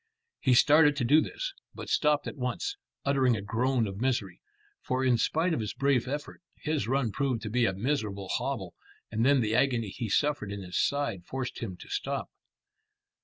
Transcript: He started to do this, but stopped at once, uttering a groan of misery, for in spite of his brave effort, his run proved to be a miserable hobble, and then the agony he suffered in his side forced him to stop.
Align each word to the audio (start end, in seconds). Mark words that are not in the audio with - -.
He 0.39 0.55
started 0.55 0.95
to 0.95 1.05
do 1.05 1.21
this, 1.21 1.53
but 1.75 1.87
stopped 1.87 2.25
at 2.25 2.35
once, 2.35 2.75
uttering 3.05 3.35
a 3.37 3.41
groan 3.43 3.85
of 3.85 4.01
misery, 4.01 4.41
for 4.81 5.05
in 5.05 5.15
spite 5.19 5.53
of 5.53 5.59
his 5.59 5.75
brave 5.75 6.07
effort, 6.07 6.41
his 6.57 6.87
run 6.87 7.11
proved 7.11 7.43
to 7.43 7.51
be 7.51 7.67
a 7.67 7.73
miserable 7.73 8.27
hobble, 8.29 8.73
and 9.11 9.23
then 9.23 9.41
the 9.41 9.53
agony 9.53 9.89
he 9.89 10.09
suffered 10.09 10.51
in 10.51 10.63
his 10.63 10.81
side 10.83 11.27
forced 11.27 11.59
him 11.59 11.77
to 11.77 11.87
stop. 11.87 12.31